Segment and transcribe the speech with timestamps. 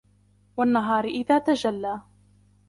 [0.57, 2.01] وَالنَّهارِ إِذا تَجَلّى